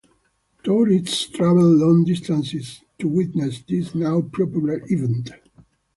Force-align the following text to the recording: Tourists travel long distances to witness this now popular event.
Tourists 0.63 1.27
travel 1.29 1.69
long 1.73 2.05
distances 2.05 2.81
to 2.97 3.07
witness 3.07 3.61
this 3.61 3.93
now 3.93 4.21
popular 4.23 4.81
event. 4.87 5.29